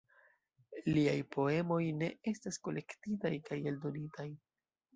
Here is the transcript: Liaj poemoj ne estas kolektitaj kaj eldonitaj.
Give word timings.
Liaj 0.95 1.17
poemoj 1.35 1.77
ne 1.99 2.09
estas 2.33 2.59
kolektitaj 2.69 3.33
kaj 3.51 3.61
eldonitaj. 3.73 4.31